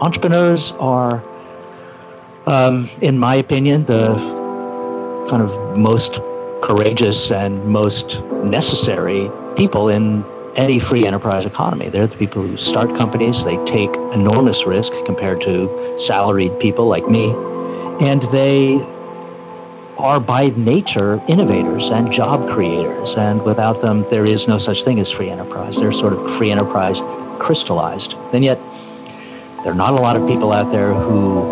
[0.00, 1.22] entrepreneurs are,
[2.46, 4.14] um, in my opinion, the
[5.30, 6.10] kind of most
[6.62, 8.04] courageous and most
[8.44, 10.24] necessary people in
[10.56, 11.88] any free enterprise economy.
[11.90, 15.68] They're the people who start companies, they take enormous risk compared to
[16.06, 17.30] salaried people like me,
[18.00, 18.80] and they
[19.98, 23.14] are by nature innovators and job creators.
[23.16, 25.76] And without them, there is no such thing as free enterprise.
[25.76, 26.96] They're sort of free enterprise
[27.38, 28.14] crystallized.
[28.32, 28.58] And yet,
[29.64, 31.44] there are not a lot of people out there who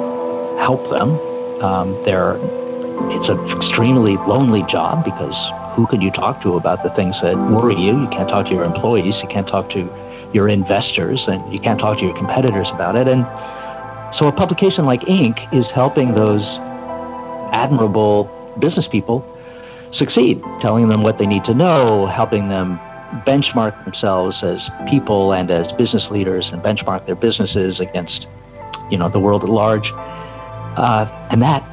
[0.59, 1.13] help them.
[1.61, 5.37] Um, it's an extremely lonely job because
[5.77, 8.01] who can you talk to about the things that worry you?
[8.01, 9.85] You can't talk to your employees, you can't talk to
[10.33, 13.09] your investors, and you can't talk to your competitors about it.
[13.09, 13.25] And
[14.17, 15.37] so a publication like Inc.
[15.53, 16.43] is helping those
[17.53, 18.25] admirable
[18.59, 19.21] business people
[19.93, 22.81] succeed, telling them what they need to know, helping them
[23.27, 28.27] benchmark themselves as people and as business leaders and benchmark their businesses against
[28.91, 29.91] you know the world at large.
[29.95, 31.65] Uh, and that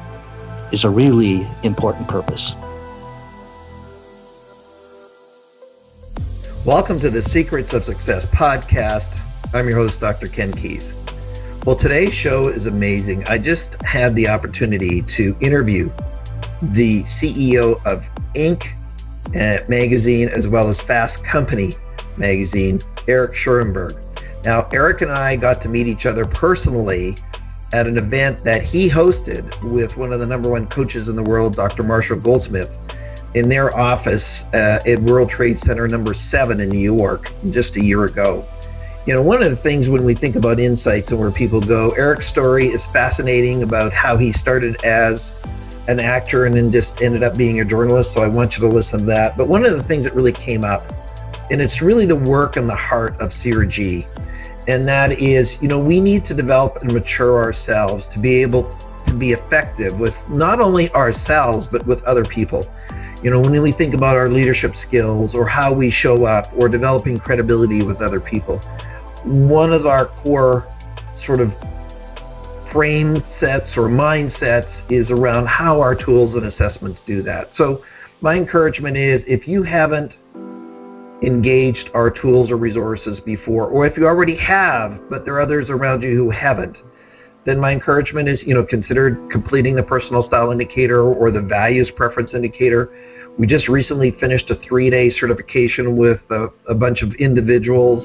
[0.72, 2.52] is a really important purpose.
[6.64, 9.20] Welcome to the Secrets of Success podcast.
[9.54, 10.26] I'm your host, Dr.
[10.26, 10.84] Ken Keis.
[11.64, 13.26] Well, today's show is amazing.
[13.28, 15.90] I just had the opportunity to interview
[16.62, 18.02] the CEO of
[18.34, 18.72] Inc.
[19.34, 21.72] Uh, magazine as well as Fast Company
[22.18, 24.02] magazine, Eric Schurenberg.
[24.44, 27.16] Now, Eric and I got to meet each other personally
[27.72, 31.22] at an event that he hosted with one of the number one coaches in the
[31.22, 31.82] world, Dr.
[31.82, 32.70] Marshall Goldsmith,
[33.34, 37.84] in their office uh, at World Trade Center number seven in New York just a
[37.84, 38.46] year ago.
[39.04, 41.90] You know, one of the things when we think about insights and where people go,
[41.90, 45.22] Eric's story is fascinating about how he started as
[45.88, 48.14] an actor and then just ended up being a journalist.
[48.14, 49.36] So I want you to listen to that.
[49.36, 50.84] But one of the things that really came up,
[51.50, 54.06] and it's really the work and the heart of CRG,
[54.68, 58.76] and that is, you know, we need to develop and mature ourselves to be able
[59.06, 62.66] to be effective with not only ourselves, but with other people.
[63.22, 66.68] You know, when we think about our leadership skills or how we show up or
[66.68, 68.58] developing credibility with other people,
[69.24, 70.66] one of our core
[71.24, 71.56] sort of
[72.70, 77.50] frame sets or mindsets is around how our tools and assessments do that.
[77.56, 77.82] So,
[78.22, 80.14] my encouragement is if you haven't
[81.22, 85.70] engaged our tools or resources before, or if you already have, but there are others
[85.70, 86.76] around you who haven't,
[87.44, 91.90] then my encouragement is, you know, consider completing the personal style indicator or the values
[91.94, 92.90] preference indicator.
[93.38, 98.02] We just recently finished a three-day certification with a, a bunch of individuals,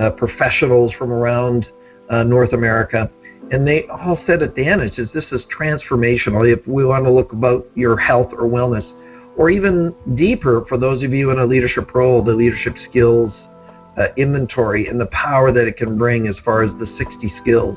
[0.00, 1.66] uh, professionals from around
[2.10, 3.10] uh, North America,
[3.50, 6.50] and they all said at the it says this is transformational.
[6.50, 8.86] If we want to look about your health or wellness,
[9.36, 13.32] or even deeper for those of you in a leadership role, the leadership skills
[13.98, 17.76] uh, inventory and the power that it can bring as far as the 60 skills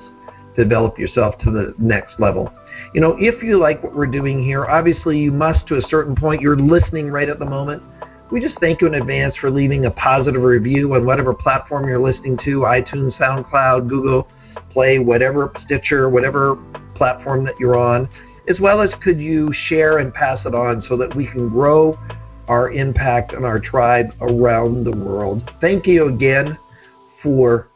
[0.55, 2.53] to develop yourself to the next level.
[2.93, 6.15] You know, if you like what we're doing here, obviously you must to a certain
[6.15, 6.41] point.
[6.41, 7.83] You're listening right at the moment.
[8.31, 11.99] We just thank you in advance for leaving a positive review on whatever platform you're
[11.99, 14.27] listening to iTunes, SoundCloud, Google
[14.69, 16.55] Play, whatever, Stitcher, whatever
[16.95, 18.09] platform that you're on
[18.47, 21.97] as well as could you share and pass it on so that we can grow
[22.47, 25.51] our impact and our tribe around the world.
[25.61, 26.57] Thank you again
[27.21, 27.69] for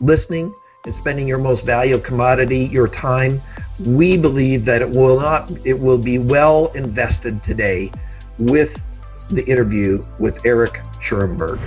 [0.00, 0.54] listening
[0.86, 3.42] and spending your most valuable commodity, your time.
[3.86, 7.92] We believe that it will not it will be well invested today
[8.38, 8.80] with
[9.28, 11.60] the interview with Eric Schurenberg.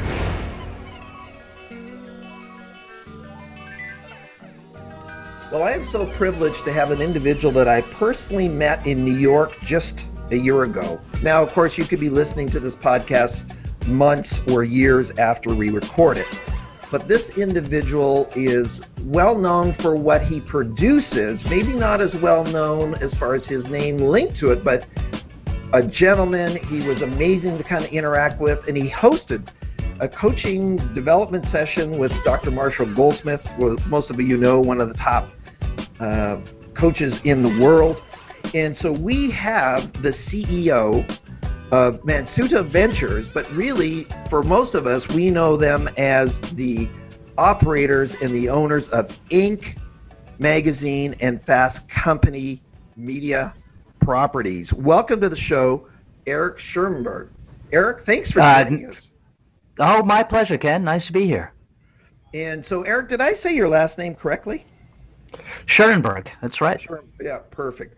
[5.54, 9.16] Well, I am so privileged to have an individual that I personally met in New
[9.16, 9.94] York just
[10.32, 11.00] a year ago.
[11.22, 13.38] Now, of course, you could be listening to this podcast
[13.88, 16.42] months or years after we record it.
[16.90, 18.68] But this individual is
[19.04, 23.64] well known for what he produces, maybe not as well known as far as his
[23.66, 24.88] name linked to it, but
[25.74, 26.64] a gentleman.
[26.66, 29.48] He was amazing to kind of interact with, and he hosted
[30.00, 32.50] a coaching development session with Dr.
[32.50, 33.48] Marshall Goldsmith,
[33.86, 35.30] most of you know, one of the top
[36.00, 36.38] uh,
[36.76, 38.02] coaches in the world.
[38.54, 41.10] And so we have the CEO
[41.72, 46.88] of Mansueto Ventures, but really, for most of us, we know them as the
[47.38, 49.80] operators and the owners of Inc.
[50.40, 52.62] Magazine and Fast Company
[52.96, 53.54] Media
[54.02, 54.72] Properties.
[54.74, 55.88] Welcome to the show,
[56.28, 57.30] Eric Schurenberg.
[57.72, 58.98] Eric, thanks for uh, joining uh, us.
[59.80, 60.84] Oh, my pleasure, Ken.
[60.84, 61.54] Nice to be here.
[62.34, 64.66] And so, Eric, did I say your last name correctly?
[65.78, 66.80] Schurenberg, that's right.
[67.22, 67.96] Yeah, perfect.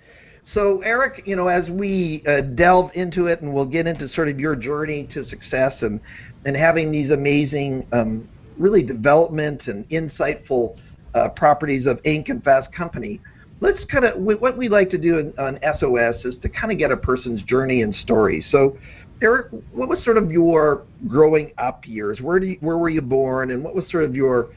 [0.54, 4.30] So, Eric, you know, as we uh, delve into it, and we'll get into sort
[4.30, 6.00] of your journey to success and
[6.46, 8.30] and having these amazing, um,
[8.60, 10.78] really development and insightful
[11.16, 12.30] uh, properties of Inc.
[12.30, 13.20] and Fast Company.
[13.62, 16.78] Let's kind of what we like to do in, on SOS is to kind of
[16.78, 18.46] get a person's journey and story.
[18.52, 18.78] So,
[19.22, 22.20] Eric, what was sort of your growing up years?
[22.22, 24.50] Where do you, where were you born, and what was sort of your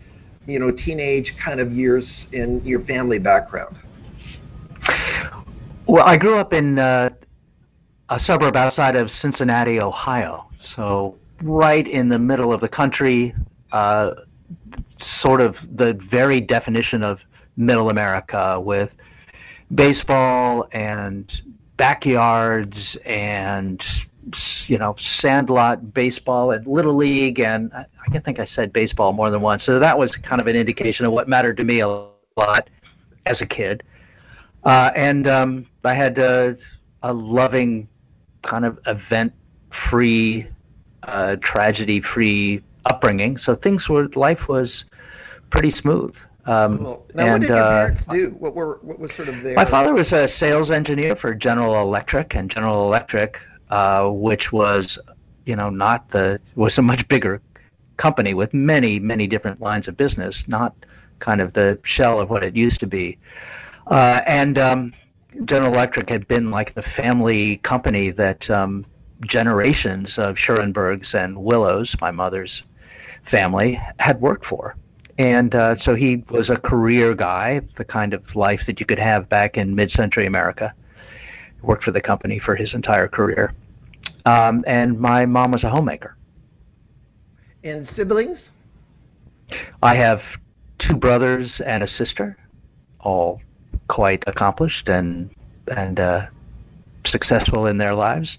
[0.49, 3.77] you know teenage kind of years in your family background?
[5.87, 7.11] Well, I grew up in uh,
[8.09, 10.47] a suburb outside of Cincinnati, Ohio.
[10.75, 13.35] So right in the middle of the country,
[13.73, 14.11] uh,
[15.21, 17.19] sort of the very definition of
[17.57, 18.91] middle America with
[19.75, 21.31] baseball and
[21.77, 23.83] backyards and
[24.67, 29.31] you know sandlot baseball and little league and I, I think I said baseball more
[29.31, 29.65] than once.
[29.65, 31.89] So that was kind of an indication of what mattered to me a
[32.37, 32.69] lot
[33.27, 33.83] as a kid.
[34.65, 36.53] Uh, and um, I had uh,
[37.03, 37.89] a loving
[38.43, 40.47] kind of event-free,
[41.05, 43.39] uh, tragedy-free upbringing.
[43.39, 44.85] So things were life was
[45.51, 46.15] pretty smooth.
[46.47, 47.07] Um, cool.
[47.15, 48.37] Now, and, what did your uh, do?
[48.39, 49.55] What were what was sort of their?
[49.55, 53.37] My father was a sales engineer for General Electric, and General Electric,
[53.71, 54.99] uh, which was,
[55.47, 57.41] you know, not the was a much bigger
[57.97, 60.75] company with many many different lines of business, not
[61.21, 63.19] kind of the shell of what it used to be.
[63.91, 64.93] Uh, and um,
[65.45, 68.85] General Electric had been like the family company that um,
[69.23, 72.63] generations of Schurenbergs and Willows, my mother's
[73.31, 74.77] family, had worked for.
[75.19, 79.01] And uh, so he was a career guy, the kind of life that you could
[79.01, 80.73] have back in mid century America.
[81.63, 83.53] Worked for the company for his entire career.
[84.25, 86.17] Um, and my mom was a homemaker.
[87.65, 88.39] And siblings?
[89.83, 90.21] I have
[90.79, 92.37] two brothers and a sister,
[93.01, 93.41] all
[93.89, 95.31] quite accomplished and
[95.67, 96.27] and uh,
[97.07, 98.39] successful in their lives.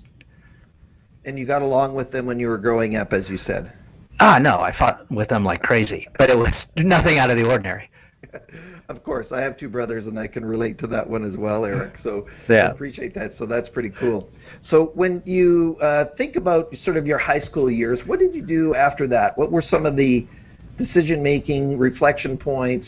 [1.25, 3.71] And you got along with them when you were growing up, as you said.
[4.19, 7.45] Ah, no, I fought with them like crazy, but it was nothing out of the
[7.45, 7.89] ordinary.
[8.89, 11.65] of course, I have two brothers, and I can relate to that one as well,
[11.65, 11.95] Eric.
[12.03, 12.67] So yeah.
[12.67, 13.33] I appreciate that.
[13.37, 14.29] So that's pretty cool.
[14.69, 18.45] So when you uh, think about sort of your high school years, what did you
[18.45, 19.37] do after that?
[19.37, 20.27] What were some of the
[20.77, 22.87] decision-making reflection points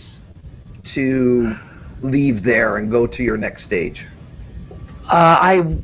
[0.95, 1.53] to
[2.01, 4.01] leave there and go to your next stage?
[5.05, 5.77] Uh, I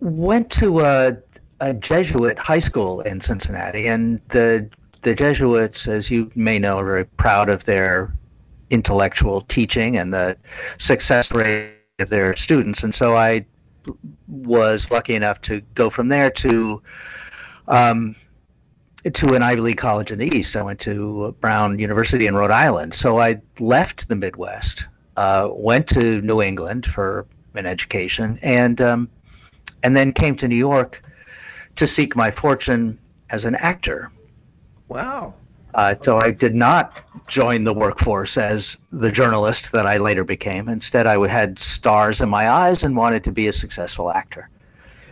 [0.00, 1.12] went to a,
[1.60, 4.68] a Jesuit high school in Cincinnati, and the
[5.04, 8.14] the Jesuits, as you may know, are very proud of their
[8.70, 10.36] intellectual teaching and the
[10.80, 12.82] success rate of their students.
[12.82, 13.46] And so I
[14.28, 16.82] was lucky enough to go from there to
[17.68, 18.16] um,
[19.04, 20.56] to an Ivy League college in the East.
[20.56, 22.94] I went to Brown University in Rhode Island.
[22.98, 24.84] So I left the Midwest
[25.16, 29.08] uh, went to New England for an education, and um,
[29.82, 31.02] and then came to New York
[31.76, 32.98] to seek my fortune
[33.30, 34.10] as an actor.
[34.88, 35.34] Wow.
[35.74, 36.92] Uh, so I did not
[37.28, 40.68] join the workforce as the journalist that I later became.
[40.68, 44.48] Instead, I had stars in my eyes and wanted to be a successful actor.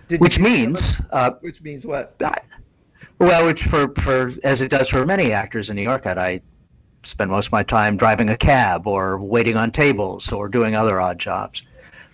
[0.08, 0.78] Did which means,
[1.10, 2.14] uh, which means what?
[2.20, 2.40] I,
[3.18, 6.40] well, which for for as it does for many actors in New York, I
[7.04, 11.00] spend most of my time driving a cab or waiting on tables or doing other
[11.00, 11.60] odd jobs.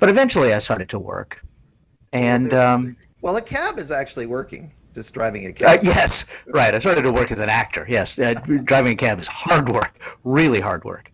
[0.00, 1.36] But eventually I started to work.
[2.12, 4.70] And um well, a cab is actually working.
[4.94, 5.80] Just driving a cab.
[5.80, 6.10] Uh, yes,
[6.48, 6.74] right.
[6.74, 7.86] I started to work as an actor.
[7.88, 11.10] Yes, uh, driving a cab is hard work, really hard work.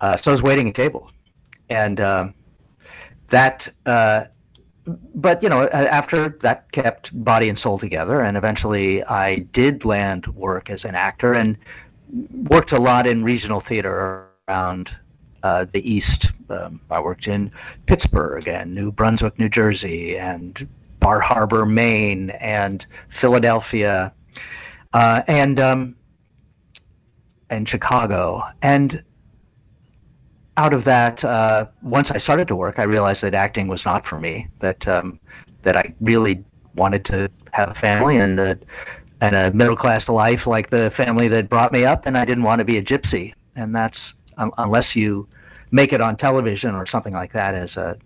[0.00, 1.10] Uh, so I was waiting at tables,
[1.70, 2.34] and um,
[3.30, 3.62] that.
[3.86, 4.24] Uh,
[5.14, 10.26] but you know, after that kept body and soul together, and eventually I did land
[10.34, 11.56] work as an actor, and
[12.50, 14.90] worked a lot in regional theater around
[15.42, 16.28] uh, the East.
[16.50, 17.50] Um, I worked in
[17.86, 20.68] Pittsburgh and New Brunswick, New Jersey, and
[21.04, 22.84] Bar Harbor, Maine, and
[23.20, 24.10] Philadelphia,
[24.94, 25.96] uh, and um,
[27.50, 28.42] and Chicago.
[28.62, 29.02] And
[30.56, 34.06] out of that, uh, once I started to work, I realized that acting was not
[34.06, 34.48] for me.
[34.62, 35.20] That um,
[35.62, 36.42] that I really
[36.74, 38.58] wanted to have a family and a,
[39.20, 42.44] and a middle class life like the family that brought me up, and I didn't
[42.44, 43.34] want to be a gypsy.
[43.56, 43.98] And that's
[44.38, 45.28] um, unless you
[45.70, 47.96] make it on television or something like that as a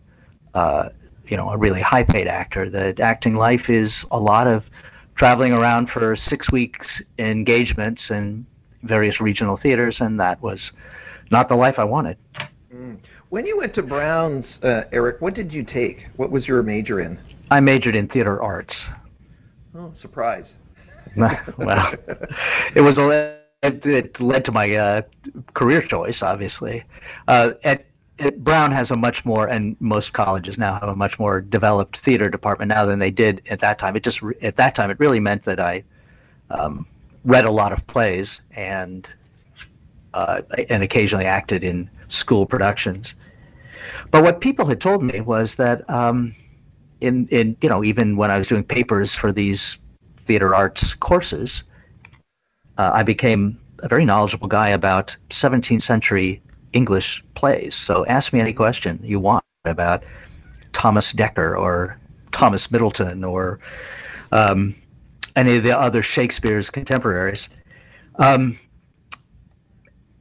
[0.55, 0.89] uh,
[1.29, 2.71] you know a really high paid actor.
[2.71, 4.65] The acting life is a lot of
[5.17, 6.87] traveling around for six weeks
[7.19, 8.47] engagements in
[8.83, 10.61] various regional theaters, and that was
[11.31, 12.17] not the life I wanted.
[12.73, 12.99] Mm.
[13.31, 16.07] When you went to Brown's, uh, Eric, what did you take?
[16.17, 17.19] What was your major in?
[17.51, 18.75] I majored in theater arts.
[19.77, 20.47] Oh, surprise!
[21.17, 21.93] well,
[22.75, 25.03] it was a it, it led to my uh,
[25.55, 26.85] career choice, obviously.
[27.27, 27.87] Uh, at,
[28.19, 31.99] at Brown has a much more, and most colleges now have a much more developed
[32.05, 33.97] theater department now than they did at that time.
[33.97, 35.85] It just at that time it really meant that I
[36.51, 36.87] um,
[37.25, 39.07] read a lot of plays and
[40.15, 43.07] uh, and occasionally acted in school productions.
[44.11, 46.35] But what people had told me was that um,
[47.01, 49.61] in in you know even when I was doing papers for these
[50.27, 51.63] theater arts courses,
[52.79, 57.75] uh, I became a very knowledgeable guy about 17th century English plays.
[57.87, 60.05] So ask me any question you want about
[60.81, 61.99] Thomas Dekker or
[62.33, 63.61] Thomas Middleton or
[64.33, 64.75] um,
[65.37, 67.41] any of the other Shakespeare's contemporaries.
[68.19, 68.59] Um,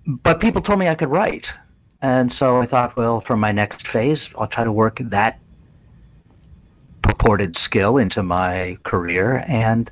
[0.05, 1.45] but people told me I could write.
[2.01, 5.39] And so I thought, well, for my next phase, I'll try to work that
[7.03, 9.43] purported skill into my career.
[9.47, 9.89] And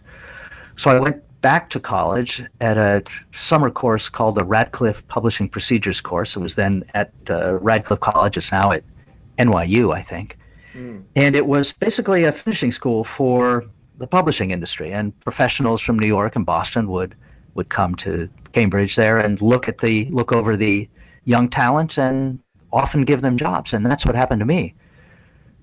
[0.78, 3.04] so I went back to college at a
[3.48, 6.32] summer course called the Radcliffe Publishing Procedures course.
[6.36, 8.36] It was then at uh, Radcliffe College.
[8.36, 8.84] It's now at
[9.38, 10.40] NYU, I think.
[10.76, 11.04] Mm.
[11.16, 13.64] And it was basically a finishing school for
[14.00, 14.92] the publishing industry.
[14.92, 17.14] And professionals from New York and Boston would
[17.54, 20.90] would come to Cambridge there and look at the look over the
[21.26, 22.40] young talents and
[22.74, 23.72] often give them jobs.
[23.72, 24.74] And that's what happened to me.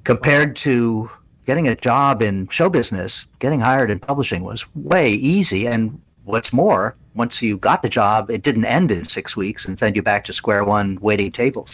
[0.05, 1.11] Compared to
[1.47, 5.67] getting a job in show business, getting hired in publishing was way easy.
[5.67, 9.79] And what's more, once you got the job, it didn't end in six weeks and
[9.79, 11.69] send you back to square one waiting tables.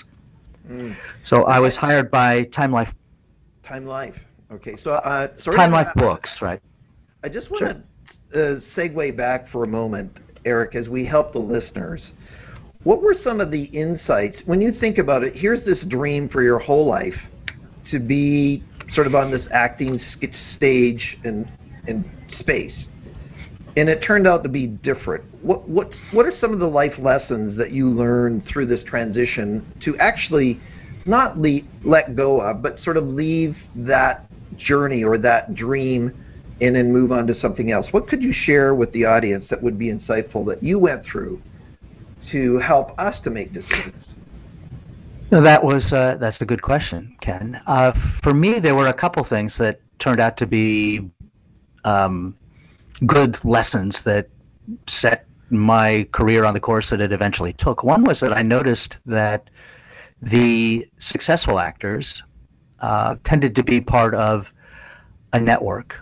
[0.69, 0.97] Mm.
[1.27, 2.89] So I was hired by Time Life.
[3.67, 4.15] Time Life.
[4.51, 4.77] Okay.
[4.83, 6.61] So uh, Time Life Books, right?
[7.23, 7.83] I just want
[8.33, 12.01] to uh, segue back for a moment, Eric, as we help the listeners.
[12.85, 15.35] What were some of the insights when you think about it?
[15.35, 17.17] Here's this dream for your whole life
[17.91, 18.63] to be
[18.95, 20.01] sort of on this acting
[20.57, 21.51] stage and
[21.87, 22.05] and
[22.41, 22.75] space,
[23.77, 25.25] and it turned out to be different.
[25.43, 29.67] What what what are some of the life lessons that you learned through this transition
[29.85, 30.61] to actually
[31.07, 34.27] not le- let go of, but sort of leave that
[34.57, 36.13] journey or that dream
[36.61, 37.87] and then move on to something else?
[37.93, 41.41] What could you share with the audience that would be insightful that you went through
[42.33, 44.05] to help us to make decisions?
[45.31, 47.61] No, that was uh, that's a good question, Ken.
[47.67, 47.93] Uh,
[48.23, 51.11] for me, there were a couple things that turned out to be
[51.85, 52.35] um,
[53.07, 54.29] good lessons that
[55.01, 57.83] set my career on the course that it eventually took.
[57.83, 59.49] One was that I noticed that
[60.23, 62.07] the successful actors
[62.81, 64.45] uh, tended to be part of
[65.33, 65.95] a network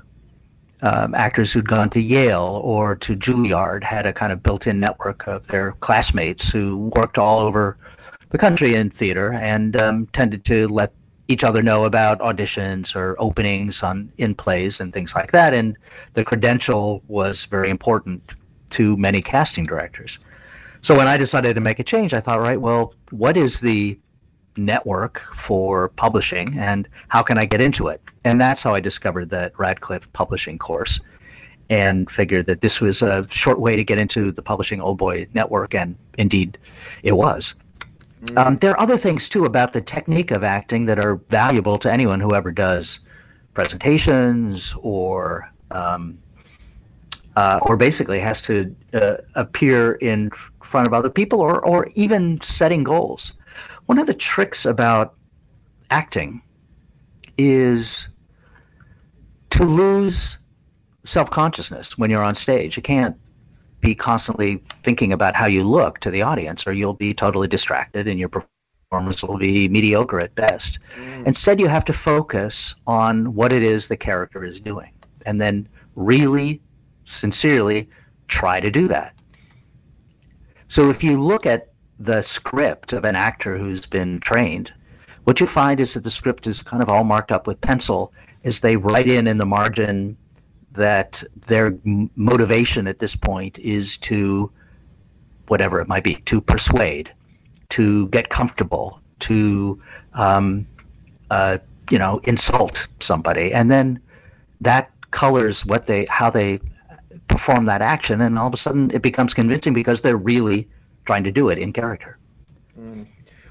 [0.83, 5.27] um, actors who'd gone to Yale or to Juilliard had a kind of built-in network
[5.27, 7.79] of their classmates who worked all over
[8.31, 10.93] the country in theater and um, tended to let
[11.29, 15.53] each other know about auditions or openings on in plays and things like that.
[15.53, 15.77] And
[16.15, 18.23] the credential was very important
[18.77, 20.19] to many casting directors.
[20.83, 23.99] So when I decided to make a change, I thought, right, well, what is the
[24.57, 28.01] network for publishing and how can I get into it?
[28.25, 31.01] And that's how I discovered that Radcliffe publishing course
[31.69, 35.27] and figured that this was a short way to get into the publishing old boy
[35.35, 36.59] network and indeed
[37.03, 37.55] it was.
[38.27, 38.39] Mm.
[38.39, 41.93] Um, there are other things too about the technique of acting that are valuable to
[41.93, 42.87] anyone who ever does
[43.55, 46.19] presentations or um,
[47.37, 50.31] uh, or basically has to uh, appear in
[50.71, 53.33] front of other people or, or even setting goals.
[53.87, 55.15] One of the tricks about
[55.91, 56.43] acting
[57.39, 57.87] is
[59.53, 60.17] to lose
[61.07, 62.77] self consciousness when you're on stage.
[62.77, 63.17] You can't
[63.87, 68.09] be constantly thinking about how you look to the audience, or you'll be totally distracted
[68.09, 70.79] and your performance will be mediocre at best.
[70.99, 71.29] Mm.
[71.29, 72.53] Instead, you have to focus
[72.89, 74.91] on what it is the character is doing,
[75.25, 76.61] and then really,
[77.21, 77.89] sincerely
[78.29, 79.15] try to do that.
[80.69, 81.69] So if you look at
[82.01, 84.73] the script of an actor who's been trained,
[85.23, 88.13] what you find is that the script is kind of all marked up with pencil
[88.45, 90.17] as they write in in the margin
[90.77, 91.13] that
[91.49, 91.75] their
[92.17, 94.51] motivation at this point is to
[95.49, 97.11] whatever it might be to persuade
[97.71, 99.81] to get comfortable to
[100.15, 100.67] um,
[101.31, 101.59] uh,
[101.91, 104.01] you know insult somebody and then
[104.61, 106.61] that colors what they how they
[107.29, 110.69] perform that action and all of a sudden it becomes convincing because they're really
[111.07, 112.19] trying to do it in character.
[112.79, 113.07] Mm.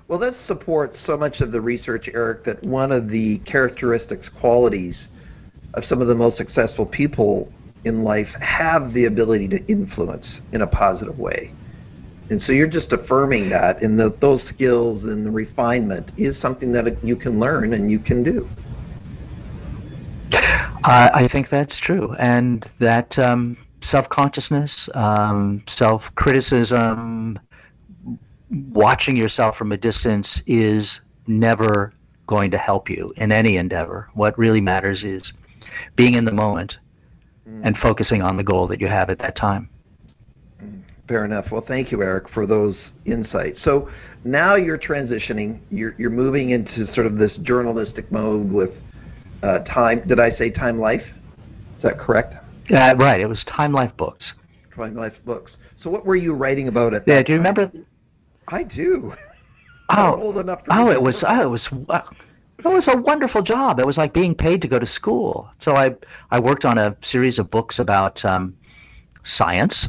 [0.08, 4.96] Well, this supports so much of the research, Eric, that one of the characteristics, qualities
[5.74, 7.52] of some of the most successful people
[7.84, 11.52] in life have the ability to influence in a positive way.
[12.30, 16.72] And so you're just affirming that, and that those skills and the refinement is something
[16.72, 18.50] that you can learn and you can do.
[20.84, 23.58] I think that's true, and that um,
[23.90, 27.40] self-consciousness, um, self-criticism,
[28.72, 30.88] watching yourself from a distance is
[31.28, 31.94] never
[32.28, 34.10] going to help you in any endeavor.
[34.14, 35.34] What really matters is
[35.96, 36.78] being in the moment
[37.48, 37.62] mm.
[37.64, 39.70] and focusing on the goal that you have at that time.
[40.64, 40.82] Mm.
[41.08, 41.46] Fair enough.
[41.52, 43.60] Well, thank you, Eric, for those insights.
[43.64, 43.90] So
[44.24, 45.60] now you're transitioning.
[45.70, 48.72] You're you're moving into sort of this journalistic mode with
[49.44, 50.02] uh, Time.
[50.08, 51.04] Did I say Time Life?
[51.78, 52.34] Is that correct?
[52.72, 53.22] Uh, right.
[53.22, 54.26] It was Time Life Books.
[54.76, 55.52] Time Life Books.
[55.84, 57.22] So what were you writing about at Yeah.
[57.22, 57.54] Do you time?
[57.56, 57.72] remember?
[58.48, 59.14] I do.
[59.90, 61.16] Oh, I'm old enough to oh, it was.
[61.28, 61.70] Oh, it was.
[61.90, 62.02] Uh,
[62.60, 63.80] it was a wonderful job.
[63.80, 65.50] It was like being paid to go to school.
[65.62, 65.96] So I
[66.32, 68.56] I worked on a series of books about um,
[69.38, 69.88] science.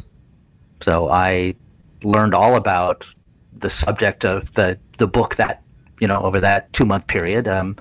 [0.83, 1.55] So I
[2.03, 3.03] learned all about
[3.61, 5.63] the subject of the the book that
[5.99, 7.47] you know over that two month period.
[7.47, 7.77] Um,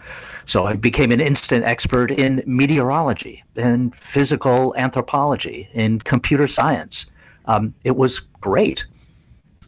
[0.49, 7.07] so I became an instant expert in meteorology, in physical anthropology, in computer science.
[7.47, 8.81] Um, it was great,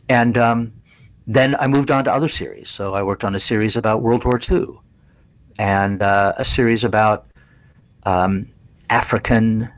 [0.09, 0.73] and um,
[1.27, 2.69] then I moved on to other series.
[2.77, 4.79] So I worked on a series about World War II,
[5.59, 7.27] and uh, a series about
[8.05, 8.49] um,
[8.91, 9.69] African,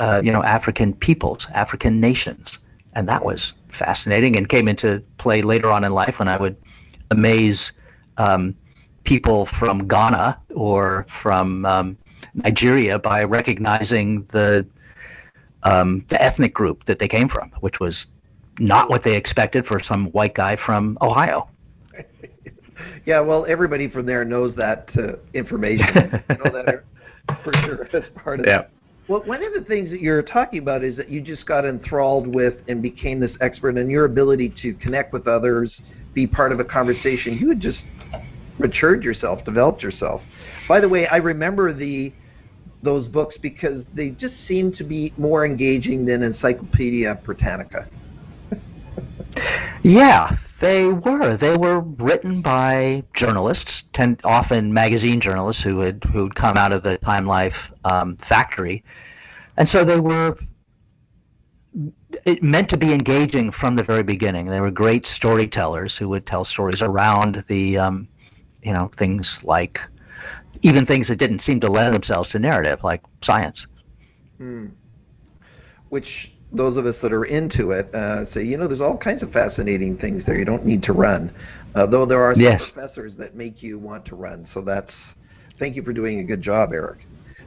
[0.00, 2.48] uh, you know, African peoples, African nations,
[2.94, 6.56] and that was fascinating and came into play later on in life when I would
[7.10, 7.60] amaze
[8.16, 8.54] um,
[9.04, 11.98] people from Ghana or from um,
[12.34, 14.66] Nigeria by recognizing the
[15.62, 18.06] um, the ethnic group that they came from, which was
[18.58, 21.48] not what they expected for some white guy from Ohio.
[23.06, 26.22] Yeah, well, everybody from there knows that uh, information.
[26.30, 26.84] you know that
[27.44, 28.60] for sure as part of Yeah.
[28.60, 28.70] it.
[29.08, 32.26] Well, one of the things that you're talking about is that you just got enthralled
[32.26, 35.70] with and became this expert, in your ability to connect with others,
[36.12, 37.38] be part of a conversation.
[37.38, 37.78] You had just
[38.58, 40.22] matured yourself, developed yourself.
[40.68, 42.12] By the way, I remember the
[42.82, 47.86] those books because they just seem to be more engaging than Encyclopedia Britannica.
[49.82, 51.36] Yeah, they were.
[51.36, 56.82] They were written by journalists, ten, often magazine journalists who had who'd come out of
[56.82, 58.82] the Time Life um, factory,
[59.56, 60.36] and so they were
[62.24, 64.46] it meant to be engaging from the very beginning.
[64.46, 68.08] They were great storytellers who would tell stories around the, um,
[68.62, 69.78] you know, things like
[70.62, 73.66] even things that didn't seem to lend themselves to narrative, like science.
[74.38, 74.68] Hmm.
[75.90, 76.06] Which
[76.52, 79.32] those of us that are into it uh, say, you know, there's all kinds of
[79.32, 80.38] fascinating things there.
[80.38, 81.32] You don't need to run,
[81.74, 82.62] uh, though there are some Yes.
[82.72, 84.46] professors that make you want to run.
[84.54, 84.92] So that's
[85.58, 86.98] thank you for doing a good job, Eric.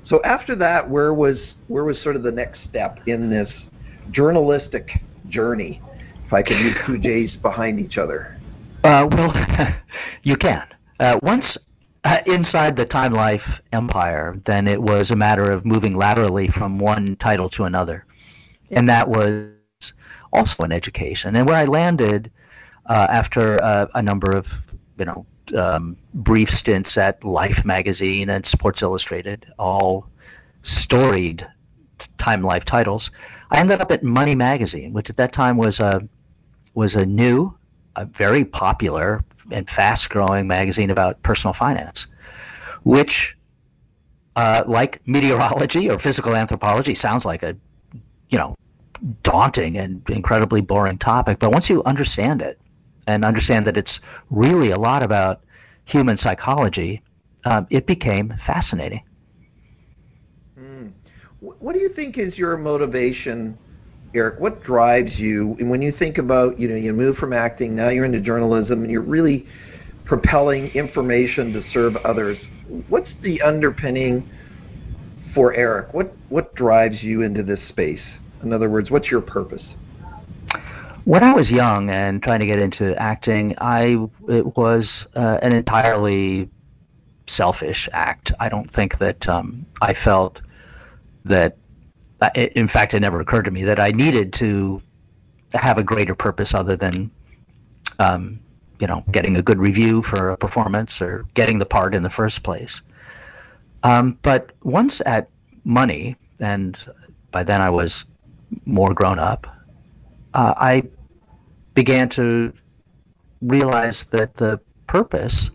[0.08, 3.50] So after that, where was where was sort of the next step in this
[4.12, 4.90] journalistic
[5.30, 5.82] journey?
[6.26, 8.36] If I could use two J's behind each other.
[8.84, 9.34] Uh, well,
[10.24, 10.64] you can.
[11.00, 11.58] Uh, once
[12.04, 13.42] uh, inside the Time Life
[13.74, 18.06] empire, then it was a matter of moving laterally from one title to another.
[18.72, 19.52] And that was
[20.32, 21.36] also in education.
[21.36, 22.32] And where I landed
[22.90, 24.46] uh, after uh, a number of,
[24.98, 25.26] you know,
[25.58, 30.08] um, brief stints at Life magazine and Sports Illustrated, all
[30.84, 31.46] storied
[32.20, 33.10] Time Life titles,
[33.52, 36.02] I ended up at Money magazine, which at that time was a
[36.76, 37.58] was a new,
[37.96, 42.06] a very popular and fast-growing magazine about personal finance,
[42.84, 43.36] which,
[44.36, 47.56] uh, like meteorology or physical anthropology, sounds like a,
[48.30, 48.56] you know,
[49.24, 51.40] daunting and incredibly boring topic.
[51.40, 52.60] But once you understand it
[53.08, 55.42] and understand that it's really a lot about
[55.86, 57.02] human psychology,
[57.46, 59.04] um, it became fascinating.
[60.58, 60.88] Hmm.
[61.40, 63.58] What do you think is your motivation,
[64.14, 64.40] Eric?
[64.40, 65.56] What drives you?
[65.60, 68.84] And when you think about, you know, you move from acting, now you're into journalism,
[68.84, 69.48] and you're really
[70.04, 72.38] propelling information to serve others.
[72.90, 74.30] What's the underpinning
[75.34, 75.94] for Eric?
[75.94, 78.02] What what drives you into this space?
[78.44, 79.64] In other words, what's your purpose?
[81.06, 85.54] When I was young and trying to get into acting, I it was uh, an
[85.54, 86.50] entirely
[87.36, 88.32] selfish act.
[88.40, 90.40] I don't think that um, I felt
[91.26, 91.58] that.
[92.22, 94.82] uh, i- In fact, it never occurred to me that I needed to
[95.54, 97.10] have a greater purpose other than,
[97.98, 98.40] um,
[98.80, 102.10] you know, getting a good review for a performance or getting the part in the
[102.12, 102.70] first place.
[103.84, 105.30] Um, but once at
[105.64, 106.78] Money, and
[107.32, 107.94] by then I was
[108.66, 109.46] more grown up,
[110.34, 110.84] uh, I
[111.76, 112.52] began to
[113.42, 115.50] realize that the purpose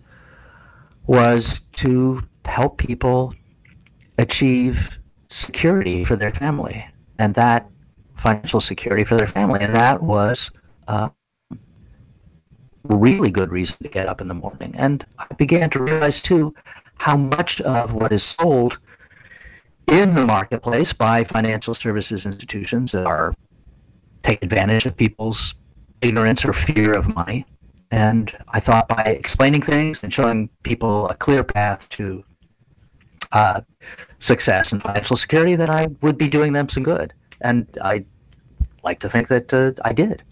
[1.07, 1.45] was
[1.83, 3.35] to help people
[4.19, 4.75] achieve
[5.45, 6.85] security for their family,
[7.19, 7.69] and that
[8.23, 10.39] financial security for their family, and that was
[10.89, 11.11] a
[12.85, 14.75] really good reason to get up in the morning.
[14.79, 16.55] And I began to realize too
[16.97, 18.75] how much of what is sold
[19.89, 23.35] in the marketplace by financial services institutions that are
[24.25, 25.55] take advantage of people's
[26.01, 27.47] ignorance or fear of money.
[27.91, 32.25] And I thought by explaining things and showing people a clear path to
[33.33, 33.61] uh,
[34.27, 37.13] success and financial security, that I would be doing them some good.
[37.41, 38.05] And I
[38.83, 40.23] like to think that uh, I did.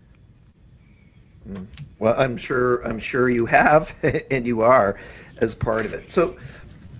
[1.49, 1.67] Mm.
[1.99, 3.87] Well, I'm sure I'm sure you have,
[4.31, 4.99] and you are
[5.43, 6.05] as part of it.
[6.15, 6.37] So,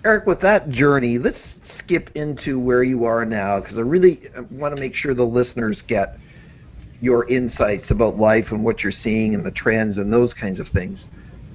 [0.05, 1.37] Eric, with that journey, let's
[1.79, 5.81] skip into where you are now because I really want to make sure the listeners
[5.87, 6.17] get
[7.01, 10.67] your insights about life and what you're seeing and the trends and those kinds of
[10.69, 10.99] things.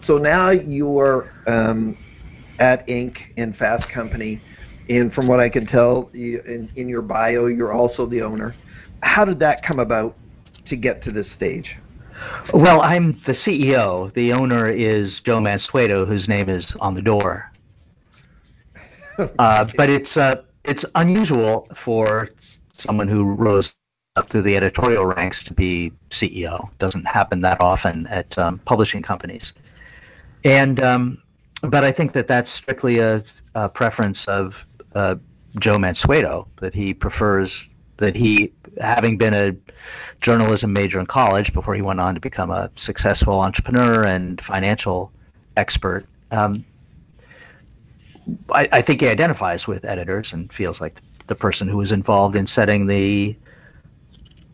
[0.06, 1.96] So now you're um,
[2.58, 3.16] at Inc.
[3.36, 4.40] and Fast Company,
[4.88, 8.54] and from what I can tell you, in, in your bio, you're also the owner.
[9.02, 10.16] How did that come about
[10.68, 11.76] to get to this stage?
[12.52, 14.12] Well, I'm the CEO.
[14.14, 17.50] The owner is Joe Mansueto, whose name is on the door.
[19.38, 22.28] uh, but it's uh, it's unusual for
[22.80, 23.70] someone who rose
[24.16, 26.68] up through the editorial ranks to be CEO.
[26.78, 29.52] Doesn't happen that often at um, publishing companies.
[30.44, 31.18] And um,
[31.62, 34.52] but I think that that's strictly a, a preference of
[34.94, 35.16] uh,
[35.60, 37.50] Joe Mansueto that he prefers
[37.98, 39.52] that he, having been a
[40.20, 45.12] journalism major in college before he went on to become a successful entrepreneur and financial
[45.56, 46.64] expert, um,
[48.50, 52.36] I, I think he identifies with editors and feels like the person who was involved
[52.36, 53.36] in setting the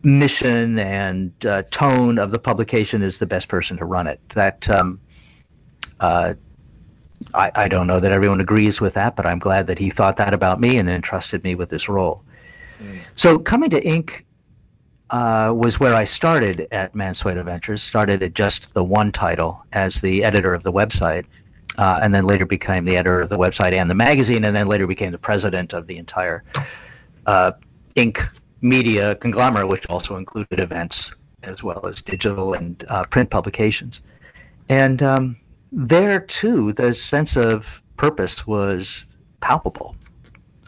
[0.03, 4.19] mission and uh, tone of the publication is the best person to run it.
[4.35, 4.99] That um,
[5.99, 6.33] uh,
[7.33, 10.17] I, I don't know that everyone agrees with that, but I'm glad that he thought
[10.17, 12.23] that about me and entrusted me with this role.
[12.81, 13.01] Mm.
[13.17, 14.09] So coming to Inc.
[15.11, 17.79] Uh, was where I started at Mansueto Ventures.
[17.89, 21.25] Started at just the one title as the editor of the website,
[21.77, 24.67] uh, and then later became the editor of the website and the magazine, and then
[24.67, 26.43] later became the president of the entire
[27.27, 27.51] uh,
[27.95, 28.17] Inc.
[28.61, 30.95] media conglomerate, which also included events
[31.43, 33.99] as well as digital and uh, print publications.
[34.69, 35.37] And um,
[35.71, 37.61] there too, the sense of
[37.97, 38.87] purpose was
[39.41, 39.95] palpable.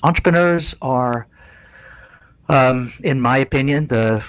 [0.03, 1.27] Entrepreneurs are,
[2.49, 4.21] um, in my opinion, the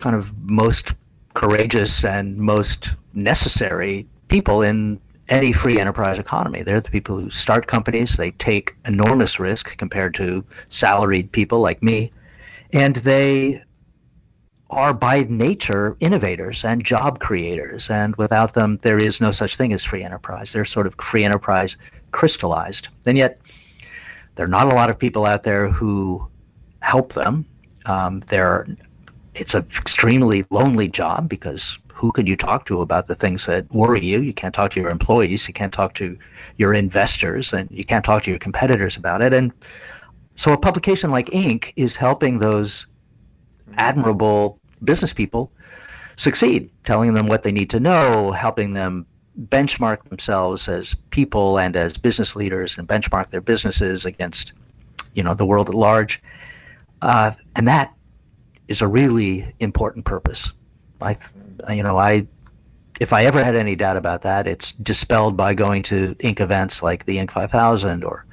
[0.00, 0.92] kind of most
[1.34, 6.62] courageous and most necessary people in any free enterprise economy.
[6.62, 8.14] They're the people who start companies.
[8.16, 12.12] They take enormous risk compared to salaried people like me,
[12.72, 13.62] and they
[14.70, 19.72] are by nature innovators and job creators, and without them, there is no such thing
[19.72, 20.48] as free enterprise.
[20.52, 21.74] They're sort of free enterprise
[22.12, 22.88] crystallized.
[23.06, 23.40] And yet,
[24.36, 26.28] there are not a lot of people out there who
[26.80, 27.46] help them.
[27.86, 28.66] Um, there,
[29.34, 31.62] it's an extremely lonely job because
[31.92, 34.20] who can you talk to about the things that worry you?
[34.20, 36.16] You can't talk to your employees, you can't talk to
[36.56, 39.32] your investors, and you can't talk to your competitors about it.
[39.32, 39.52] And
[40.36, 41.64] so, a publication like Inc.
[41.76, 42.86] is helping those
[43.76, 45.50] admirable business people
[46.18, 49.06] succeed, telling them what they need to know, helping them
[49.46, 54.52] benchmark themselves as people and as business leaders and benchmark their businesses against
[55.14, 56.20] you know the world at large
[57.02, 57.94] uh, and that
[58.68, 60.50] is a really important purpose
[61.00, 61.16] i
[61.72, 62.26] you know i
[63.00, 66.76] if i ever had any doubt about that it's dispelled by going to inc events
[66.82, 68.24] like the inc 5000 or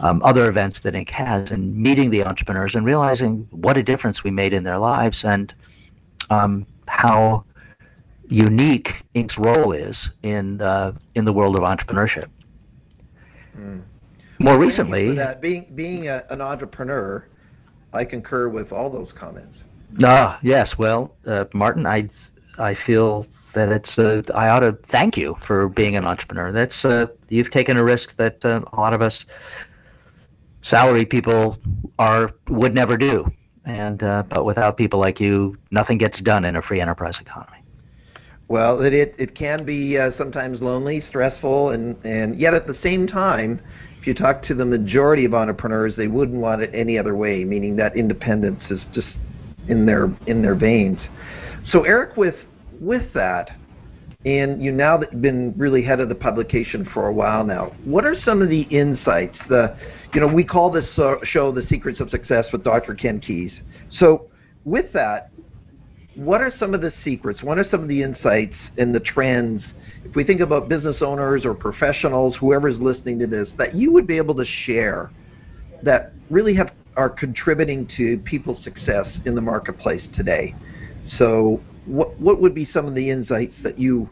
[0.00, 1.10] um, other events that Inc.
[1.10, 5.20] has, and meeting the entrepreneurs and realizing what a difference we made in their lives
[5.24, 5.52] and
[6.30, 7.44] um, how
[8.28, 12.28] unique Inc.'s role is in uh, in the world of entrepreneurship.
[13.56, 13.82] Mm.
[14.38, 17.26] More recently, being being a, an entrepreneur,
[17.92, 19.58] I concur with all those comments.
[20.02, 20.74] Ah, yes.
[20.78, 22.08] Well, uh, Martin, I
[22.58, 26.52] I feel that it's uh, I ought to thank you for being an entrepreneur.
[26.52, 29.24] That's uh, you've taken a risk that uh, a lot of us
[30.62, 31.58] salary people
[31.98, 33.30] are would never do.
[33.64, 37.59] And uh, but without people like you, nothing gets done in a free enterprise economy.
[38.50, 42.74] Well, it it, it can be uh, sometimes lonely, stressful, and and yet at the
[42.82, 43.60] same time,
[44.00, 47.44] if you talk to the majority of entrepreneurs, they wouldn't want it any other way.
[47.44, 49.06] Meaning that independence is just
[49.68, 50.98] in their in their veins.
[51.70, 52.34] So Eric, with
[52.80, 53.50] with that,
[54.24, 57.72] and you now that been really head of the publication for a while now.
[57.84, 59.38] What are some of the insights?
[59.48, 59.76] The,
[60.12, 60.86] you know, we call this
[61.22, 62.96] show "The Secrets of Success" with Dr.
[62.96, 63.52] Ken Keis.
[63.92, 64.28] So,
[64.64, 65.30] with that,
[66.20, 67.42] what are some of the secrets?
[67.42, 69.62] What are some of the insights and the trends?
[70.04, 74.06] If we think about business owners or professionals, whoever's listening to this, that you would
[74.06, 75.10] be able to share
[75.82, 80.54] that really have are contributing to people's success in the marketplace today.
[81.16, 84.06] So, what what would be some of the insights that you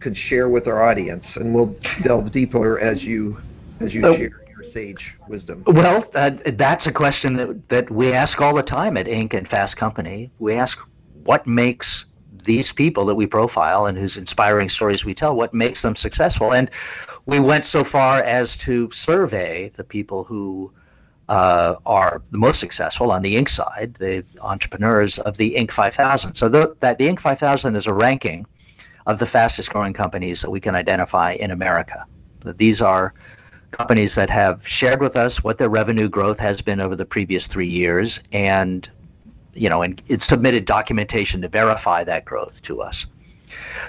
[0.00, 3.38] could share with our audience, and we'll delve deeper as you
[3.80, 5.62] as you share your sage wisdom.
[5.68, 9.36] Well, uh, that's a question that that we ask all the time at Inc.
[9.36, 10.32] and Fast Company.
[10.40, 10.76] We ask
[11.26, 11.86] what makes
[12.46, 16.52] these people that we profile and whose inspiring stories we tell, what makes them successful,
[16.52, 16.70] and
[17.26, 20.72] we went so far as to survey the people who
[21.28, 23.48] uh, are the most successful on the Inc.
[23.48, 25.72] side, the entrepreneurs of the Inc.
[25.74, 26.36] 5000.
[26.36, 27.20] So the, that the Inc.
[27.20, 28.46] 5000 is a ranking
[29.06, 32.04] of the fastest growing companies that we can identify in America.
[32.58, 33.12] These are
[33.72, 37.44] companies that have shared with us what their revenue growth has been over the previous
[37.52, 38.88] three years, and
[39.56, 43.06] you know, and it submitted documentation to verify that growth to us.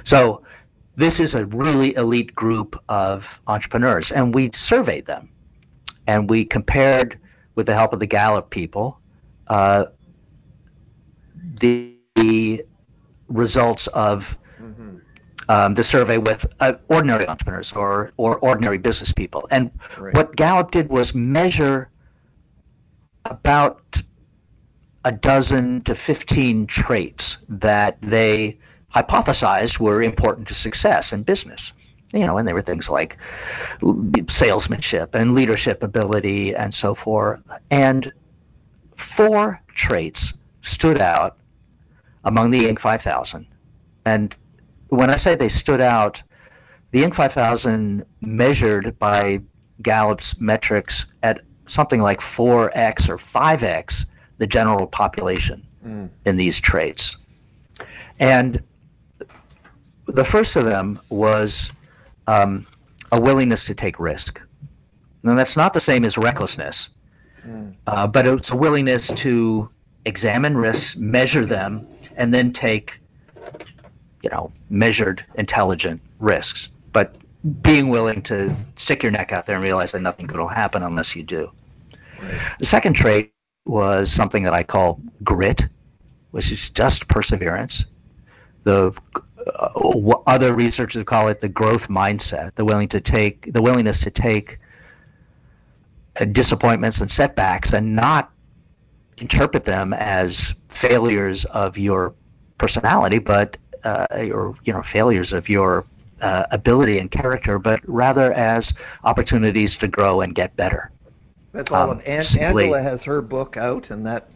[0.05, 0.43] So
[0.97, 5.29] this is a really elite group of entrepreneurs, and we surveyed them,
[6.07, 7.19] and we compared
[7.55, 8.99] with the help of the Gallup people,
[9.47, 9.85] uh,
[11.61, 12.63] the, the,
[13.29, 14.21] results of
[14.61, 14.97] mm-hmm.
[15.49, 19.47] um, the survey with uh, ordinary entrepreneurs or, or ordinary business people.
[19.51, 20.13] And right.
[20.13, 21.89] what Gallup did was measure
[23.25, 23.81] about
[25.05, 28.57] a dozen to 15 traits that they
[28.95, 31.71] hypothesized were important to success in business
[32.13, 33.17] you know, and there were things like
[34.39, 37.39] salesmanship and leadership ability and so forth.
[37.69, 38.11] And
[39.15, 40.33] four traits
[40.63, 41.37] stood out
[42.23, 42.79] among the Inc.
[42.79, 43.45] 5000.
[44.05, 44.35] And
[44.89, 46.17] when I say they stood out,
[46.91, 47.15] the Inc.
[47.15, 49.39] 5000 measured by
[49.81, 53.93] Gallup's metrics at something like 4x or 5x
[54.37, 56.09] the general population mm.
[56.25, 57.17] in these traits.
[58.19, 58.61] And
[60.07, 61.53] the first of them was
[62.27, 62.65] um,
[63.11, 64.39] a willingness to take risk.
[65.23, 66.75] Now, that's not the same as recklessness,
[67.45, 67.73] mm.
[67.87, 69.69] uh, but it's a willingness to
[70.05, 72.91] examine risks, measure them, and then take,
[74.21, 76.69] you know, measured, intelligent risks.
[76.93, 77.15] But
[77.61, 80.83] being willing to stick your neck out there and realize that nothing good will happen
[80.83, 81.51] unless you do.
[82.21, 82.39] Right.
[82.59, 83.31] The second trait
[83.67, 85.61] was something that I call grit,
[86.31, 87.83] which is just perseverance.
[88.63, 88.93] The
[89.47, 94.11] uh, other researchers call it the growth mindset, the willing to take the willingness to
[94.11, 94.59] take
[96.19, 98.31] uh, disappointments and setbacks and not
[99.17, 100.35] interpret them as
[100.81, 102.13] failures of your
[102.59, 105.85] personality, but uh, or you know failures of your
[106.21, 108.67] uh, ability and character, but rather as
[109.03, 110.91] opportunities to grow and get better.
[111.53, 111.91] That's all.
[111.91, 114.29] Um, An- Angela has her book out, and that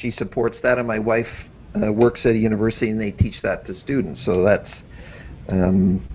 [0.00, 1.28] she supports that, and my wife
[1.74, 4.20] uh, works at a university and they teach that to students.
[4.24, 4.68] So that's
[5.48, 6.06] um,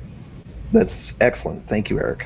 [0.73, 1.67] that's excellent.
[1.69, 2.23] Thank you, Eric.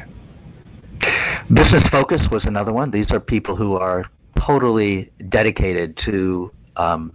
[1.53, 2.91] Business focus was another one.
[2.91, 4.05] These are people who are
[4.45, 7.13] totally dedicated to um,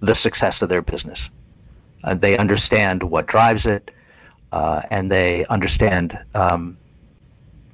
[0.00, 1.18] the success of their business.
[2.04, 3.90] Uh, they understand what drives it,
[4.52, 6.76] uh, and they understand um,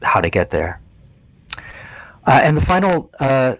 [0.03, 0.81] how to get there.
[2.29, 3.55] Uh, and the final uh,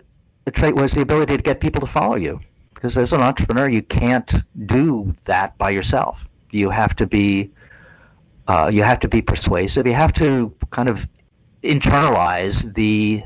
[0.55, 2.39] trait was the ability to get people to follow you.
[2.75, 4.31] Because as an entrepreneur you can't
[4.67, 6.19] do that by yourself.
[6.51, 7.51] You have to be
[8.47, 9.87] uh, you have to be persuasive.
[9.87, 10.99] You have to kind of
[11.65, 13.23] internalize the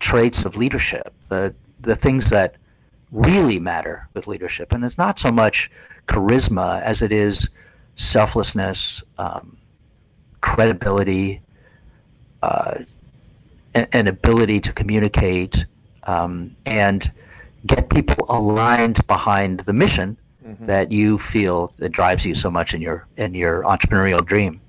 [0.00, 2.56] traits of leadership the the things that
[3.10, 4.68] really matter with leadership.
[4.70, 5.70] And it's not so much
[6.08, 7.48] charisma as it is
[8.12, 9.56] selflessness um,
[10.40, 11.42] credibility
[12.42, 12.74] uh,
[13.92, 15.54] an, ability to communicate
[16.04, 17.10] um, and
[17.66, 20.66] get people aligned behind the mission mm-hmm.
[20.66, 24.60] that you feel that drives you so much in your in your entrepreneurial dream.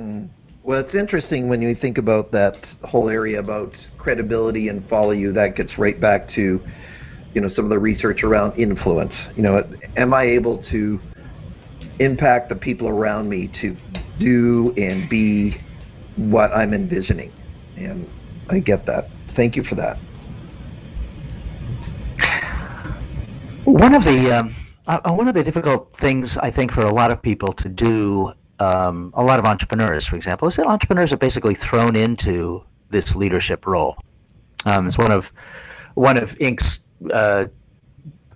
[0.00, 0.28] Mm.
[0.62, 5.32] Well, it's interesting when you think about that whole area about credibility and follow you.
[5.32, 6.60] That gets right back to,
[7.32, 9.12] you know, some of the research around influence.
[9.36, 9.62] You know,
[9.96, 11.00] am I able to
[11.98, 13.76] impact the people around me to
[14.18, 15.56] do and be
[16.28, 17.32] what I'm envisioning?
[17.76, 18.08] And
[18.48, 19.08] I get that.
[19.36, 19.96] Thank you for that.
[23.64, 24.56] One of the um,
[24.86, 27.68] uh, uh, one of the difficult things I think for a lot of people to
[27.68, 32.62] do, um, a lot of entrepreneurs, for example, is that entrepreneurs are basically thrown into
[32.90, 33.96] this leadership role.
[34.64, 35.24] Um, it's one of
[35.94, 36.80] one of Inc.'s
[37.12, 37.44] uh,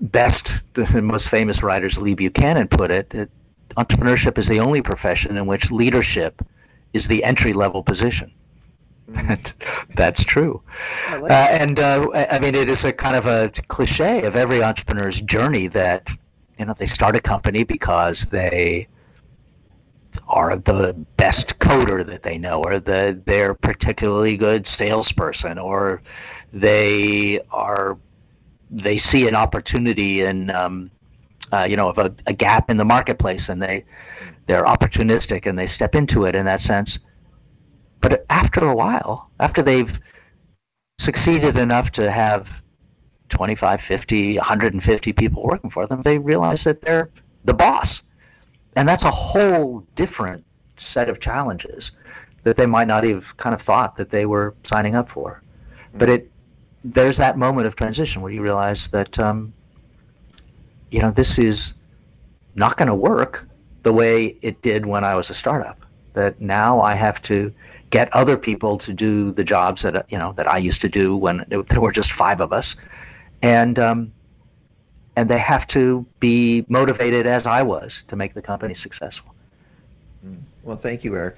[0.00, 3.10] best, the most famous writers, Leigh Buchanan, put it.
[3.10, 3.28] That
[3.76, 6.40] entrepreneurship is the only profession in which leadership
[6.94, 8.32] is the entry level position.
[9.96, 10.62] That's true.
[11.10, 14.62] Like uh, and uh, I mean, it is a kind of a cliche of every
[14.62, 16.06] entrepreneur's journey that
[16.58, 18.88] you know they start a company because they
[20.28, 26.00] are the best coder that they know, or the they're particularly good salesperson, or
[26.52, 27.98] they are
[28.70, 30.90] they see an opportunity in um,
[31.52, 33.84] uh, you know of a, a gap in the marketplace, and they
[34.46, 36.98] they're opportunistic and they step into it in that sense
[38.04, 39.88] but after a while, after they've
[41.00, 42.46] succeeded enough to have
[43.30, 47.08] 25, 50, 150 people working for them, they realize that they're
[47.46, 48.02] the boss.
[48.76, 50.44] And that's a whole different
[50.92, 51.92] set of challenges
[52.44, 55.42] that they might not have kind of thought that they were signing up for.
[55.94, 56.30] But it
[56.84, 59.54] there's that moment of transition where you realize that um,
[60.90, 61.72] you know this is
[62.54, 63.46] not going to work
[63.84, 65.78] the way it did when I was a startup.
[66.14, 67.52] That now I have to
[67.90, 71.16] get other people to do the jobs that you know that I used to do
[71.16, 72.74] when there were just five of us,
[73.42, 74.12] and um,
[75.16, 79.34] and they have to be motivated as I was to make the company successful.
[80.26, 80.38] Mm.
[80.62, 81.36] Well, thank you, Eric.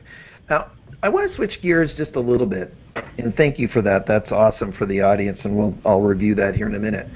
[0.48, 0.70] Now,
[1.02, 2.72] I want to switch gears just a little bit,
[3.18, 4.06] and thank you for that.
[4.06, 7.08] That's awesome for the audience, and we'll I'll review that here in a minute.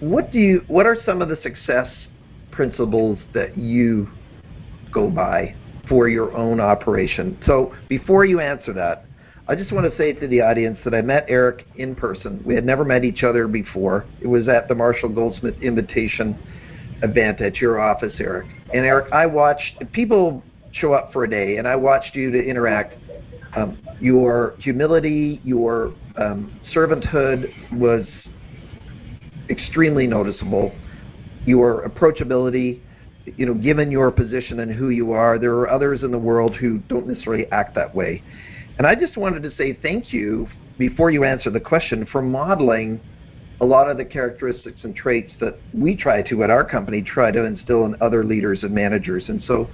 [0.00, 0.64] What do you?
[0.68, 1.88] What are some of the success
[2.56, 4.08] principles that you
[4.92, 5.54] go by
[5.88, 7.38] for your own operation?
[7.46, 9.04] So, before you answer that,
[9.46, 12.42] I just want to say to the audience that I met Eric in person.
[12.44, 14.06] We had never met each other before.
[14.20, 16.36] It was at the Marshall Goldsmith Invitation
[17.02, 18.48] event at your office, Eric.
[18.74, 20.42] And Eric, I watched people
[20.72, 22.96] show up for a day, and I watched you to interact.
[23.54, 28.04] Um, your humility, your um, servanthood was
[29.48, 30.74] extremely noticeable.
[31.46, 32.80] Your approachability,
[33.24, 36.54] you know, given your position and who you are, there are others in the world
[36.56, 38.22] who don't necessarily act that way.
[38.78, 43.00] And I just wanted to say thank you before you answer the question for modeling
[43.60, 47.30] a lot of the characteristics and traits that we try to at our company try
[47.30, 49.24] to instill in other leaders and managers.
[49.28, 49.70] And so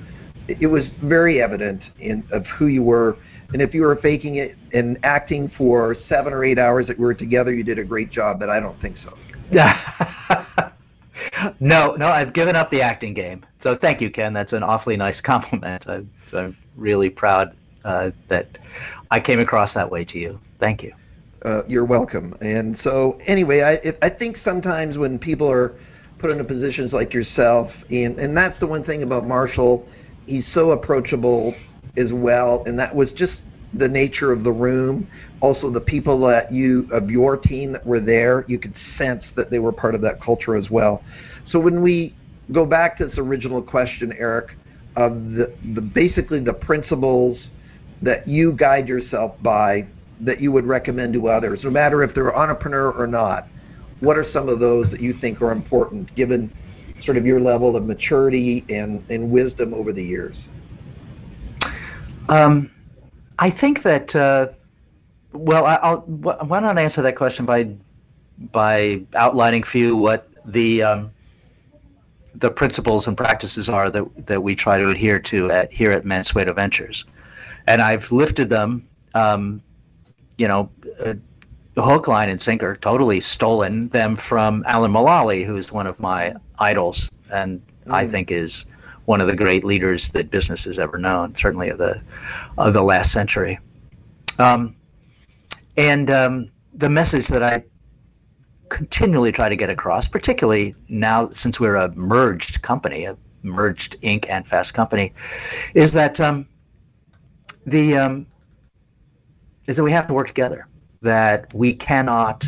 [0.47, 3.17] it was very evident in of who you were.
[3.53, 7.05] And if you were faking it and acting for seven or eight hours that we
[7.05, 8.39] were together, you did a great job.
[8.39, 9.17] But I don't think so.
[11.61, 13.45] no, no, I've given up the acting game.
[13.63, 14.33] So thank you, Ken.
[14.33, 15.85] That's an awfully nice compliment.
[15.87, 16.03] I,
[16.37, 17.55] I'm really proud
[17.85, 18.49] uh, that
[19.11, 20.41] I came across that way to you.
[20.61, 20.93] Thank you.
[21.45, 22.37] Uh, you're welcome.
[22.41, 25.75] And so, anyway, I if, I think sometimes when people are
[26.19, 29.87] put into positions like yourself, and and that's the one thing about Marshall,
[30.27, 31.55] he's so approachable
[31.97, 33.33] as well, and that was just
[33.75, 35.09] the nature of the room.
[35.41, 39.51] Also, the people that you of your team that were there, you could sense that
[39.51, 41.03] they were part of that culture as well.
[41.49, 42.15] So when we
[42.53, 44.57] go back to this original question, Eric,
[44.97, 47.39] of the, the basically the principles
[48.03, 49.87] that you guide yourself by
[50.21, 53.49] that you would recommend to others, no matter if they're an entrepreneur or not?
[54.01, 56.53] What are some of those that you think are important given
[57.05, 60.37] sort of your level of maturity and, and wisdom over the years?
[62.29, 62.71] Um,
[63.43, 64.53] I think that, uh,
[65.33, 67.75] well, I'll, why don't answer that question by
[68.53, 71.11] by outlining for you what the um,
[72.41, 76.05] the principles and practices are that that we try to adhere to at here at
[76.05, 77.05] Mansueto Ventures
[77.67, 79.63] and I've lifted them, um,
[80.37, 80.71] you know,
[81.05, 81.15] uh,
[81.77, 87.09] hook, line, and sinker, totally stolen them from Alan Mulally, who's one of my idols,
[87.33, 87.93] and mm.
[87.93, 88.53] I think is
[89.07, 92.01] one of the great leaders that business has ever known, certainly of the
[92.59, 93.59] of the last century.
[94.39, 94.77] Um,
[95.77, 97.65] and um, the message that I
[98.71, 104.27] continually try to get across, particularly now since we're a merged company, a merged Inc.
[104.29, 105.13] and Fast company,
[105.75, 106.47] is that um,
[107.67, 108.27] the um,
[109.67, 110.67] is that we have to work together.
[111.03, 112.45] That we cannot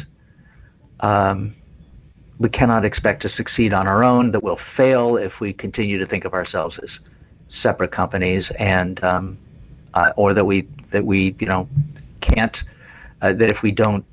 [1.00, 1.56] um,
[2.38, 4.32] we cannot expect to succeed on our own.
[4.32, 6.90] That we'll fail if we continue to think of ourselves as
[7.62, 9.38] separate companies, and um,
[9.94, 11.68] uh, or that we that we you know
[12.20, 12.56] can't
[13.22, 14.04] uh, that if we don't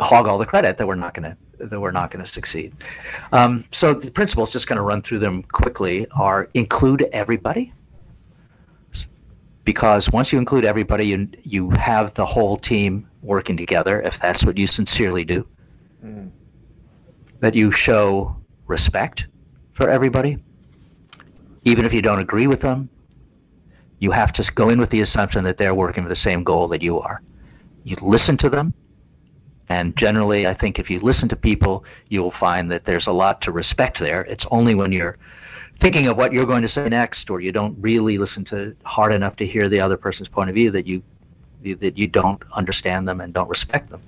[0.00, 1.36] hog all the credit, that we're not going to
[1.68, 2.74] that we're not going to succeed.
[3.30, 7.72] Um, so the principles, just going to run through them quickly, are include everybody
[9.64, 14.00] because once you include everybody, you you have the whole team working together.
[14.02, 15.46] If that's what you sincerely do,
[16.04, 16.30] mm.
[17.42, 18.34] That you show
[18.66, 19.24] respect
[19.76, 20.38] for everybody,
[21.64, 22.88] even if you don't agree with them.
[23.98, 26.66] You have to go in with the assumption that they're working for the same goal
[26.68, 27.20] that you are.
[27.84, 28.72] You listen to them,
[29.68, 33.40] and generally, I think if you listen to people, you'll find that there's a lot
[33.42, 34.22] to respect there.
[34.22, 35.18] It's only when you're
[35.80, 39.12] thinking of what you're going to say next, or you don't really listen to hard
[39.12, 41.02] enough to hear the other person's point of view that you
[41.80, 44.02] that you don't understand them and don't respect them.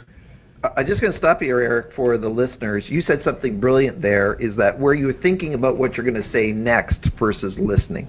[0.76, 2.84] I'm just going to stop here, Eric, for the listeners.
[2.88, 4.34] You said something brilliant there.
[4.34, 8.08] Is that where you're thinking about what you're going to say next versus listening?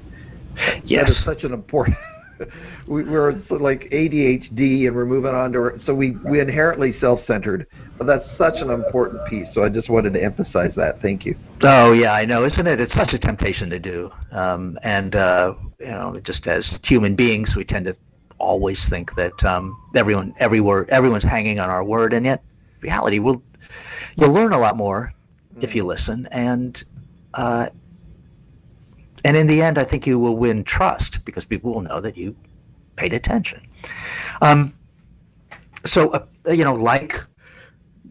[0.85, 1.97] Yes, that is such an important.
[2.87, 5.79] we, are like ADHD, and we're moving on to.
[5.85, 9.47] So we we inherently self-centered, but that's such an important piece.
[9.53, 11.01] So I just wanted to emphasize that.
[11.01, 11.35] Thank you.
[11.61, 12.79] Oh yeah, I know, isn't it?
[12.79, 17.49] It's such a temptation to do, um, and uh, you know, just as human beings,
[17.55, 17.95] we tend to
[18.37, 22.43] always think that um, everyone, everywhere, everyone's hanging on our word, and yet,
[22.81, 23.41] reality, will
[24.15, 25.13] you'll learn a lot more
[25.55, 25.63] mm.
[25.63, 25.87] if you mm.
[25.87, 26.83] listen, and
[27.33, 27.67] uh,
[29.23, 32.17] and in the end, I think you will win trust because people will know that
[32.17, 32.35] you
[32.95, 33.67] paid attention.
[34.41, 34.73] Um,
[35.87, 37.13] so uh, you know, like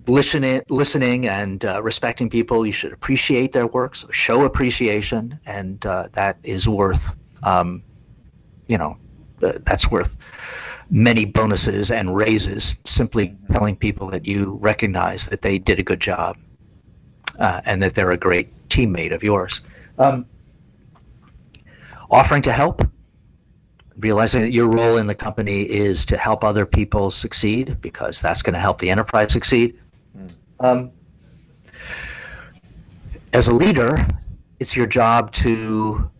[0.07, 5.85] listening, listening and uh, respecting people, you should appreciate their work, so show appreciation, and
[5.87, 7.01] uh, that is worth,
[7.43, 7.83] um,
[8.67, 8.97] you know,
[9.41, 10.11] that's worth
[10.91, 16.01] many bonuses and raises simply telling people that you recognize that they did a good
[16.01, 16.37] job
[17.39, 19.61] uh, and that they're a great teammate of yours.
[19.99, 20.27] Um,
[22.11, 22.81] offering to help,
[23.99, 28.43] realizing that your role in the company is to help other people succeed because that's
[28.43, 29.79] going to help the enterprise succeed.
[30.17, 30.31] Mm.
[30.61, 30.91] Um,
[33.33, 34.07] as a leader,
[34.61, 36.11] it's your job to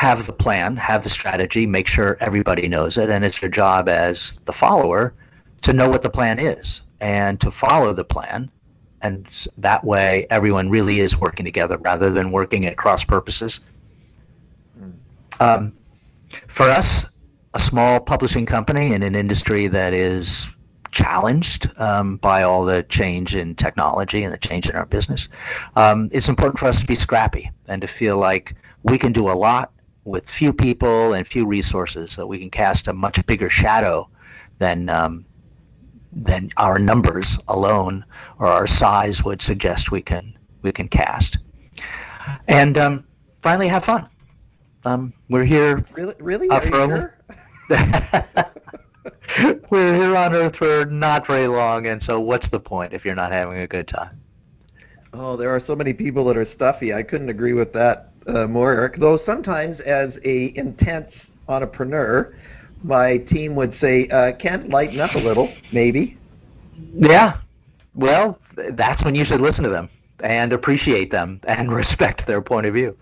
[0.00, 3.86] have the plan, have the strategy, make sure everybody knows it, and it's your job
[3.86, 5.12] as the follower
[5.62, 8.50] to know what the plan is and to follow the plan.
[9.02, 9.28] And
[9.58, 13.60] that way, everyone really is working together rather than working at cross purposes.
[14.80, 14.92] Mm.
[15.38, 15.72] Um,
[16.56, 17.04] for us,
[17.52, 20.26] a small publishing company in an industry that is
[20.92, 25.28] challenged um, by all the change in technology and the change in our business,
[25.76, 29.28] um, it's important for us to be scrappy and to feel like we can do
[29.28, 29.72] a lot
[30.04, 34.08] with few people and few resources, so we can cast a much bigger shadow
[34.58, 35.24] than um,
[36.12, 38.04] than our numbers alone
[38.38, 41.38] or our size would suggest we can we can cast.
[42.48, 43.04] And um,
[43.42, 44.08] finally, have fun.
[44.84, 45.84] Um, we're here.
[45.92, 46.14] Really?
[46.18, 46.48] Really?
[46.48, 47.14] Uh, for
[49.70, 53.14] we're here on Earth for not very long, and so what's the point if you're
[53.14, 54.20] not having a good time?
[55.12, 56.94] Oh, there are so many people that are stuffy.
[56.94, 58.98] I couldn't agree with that uh, more, Eric.
[58.98, 61.10] Though sometimes, as a intense
[61.48, 62.34] entrepreneur,
[62.82, 66.16] my team would say, uh, "Can't lighten up a little, maybe."
[66.94, 67.38] Yeah.
[67.94, 68.38] Well,
[68.72, 69.88] that's when you should listen to them
[70.22, 72.96] and appreciate them and respect their point of view.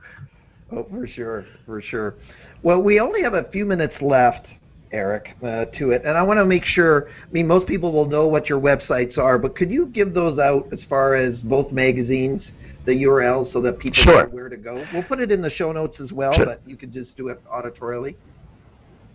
[0.73, 2.15] Oh, for sure, for sure.
[2.63, 4.47] Well, we only have a few minutes left,
[4.93, 7.09] Eric, uh, to it, and I want to make sure.
[7.09, 10.39] I mean, most people will know what your websites are, but could you give those
[10.39, 12.43] out as far as both magazines,
[12.87, 14.25] the URLs, so that people sure.
[14.25, 14.85] know where to go?
[14.93, 16.47] We'll put it in the show notes as well, sure.
[16.47, 18.15] but you could just do it auditorially.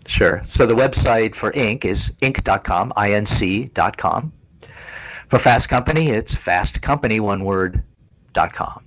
[0.06, 0.42] Sure.
[0.54, 1.84] So the website for Inc.
[1.84, 4.32] is inc.com, I-N-C.com.
[5.30, 7.82] For Fast Company, it's fastcompany, one word,
[8.34, 8.84] dot com.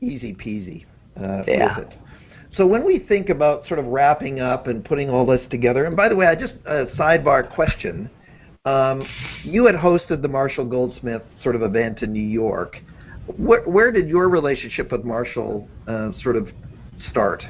[0.00, 0.86] Easy peasy
[1.22, 1.84] uh, yeah.
[2.58, 5.96] So when we think about sort of wrapping up and putting all this together, and
[5.96, 8.10] by the way, I just a sidebar question.
[8.64, 9.06] Um,
[9.44, 12.78] you had hosted the Marshall Goldsmith sort of event in New York.
[13.36, 16.48] Where, where did your relationship with Marshall uh, sort of
[17.12, 17.44] start?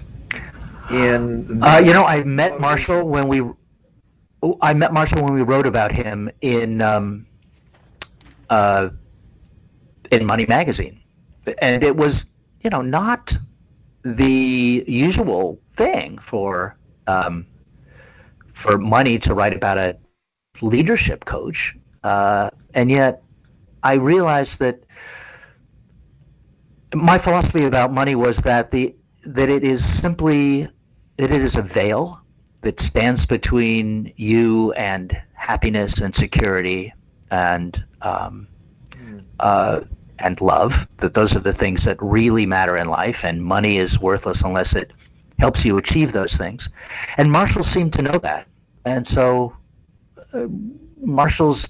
[0.91, 3.41] In uh, you know, I met Marshall when we
[4.61, 7.27] I met Marshall when we wrote about him in um,
[8.51, 8.91] uh,
[10.13, 11.01] in Money Magazine,
[11.63, 12.13] and it was
[12.61, 13.31] you know not
[14.17, 17.47] the usual thing for um,
[18.63, 19.97] for money to write about a
[20.61, 23.23] leadership coach, uh, and yet
[23.83, 24.81] I realized that
[26.95, 28.95] my philosophy about money was that the
[29.27, 30.69] that it is simply
[31.19, 32.21] that it is a veil
[32.63, 36.93] that stands between you and happiness and security
[37.31, 38.49] and um,
[38.91, 39.23] mm.
[39.41, 39.81] uh,
[40.19, 43.99] and love, that those are the things that really matter in life, and money is
[44.01, 44.93] worthless unless it
[45.39, 46.69] helps you achieve those things.
[47.17, 48.47] And Marshall seemed to know that.
[48.85, 49.57] And so
[50.35, 50.47] uh,
[51.01, 51.65] Marshall's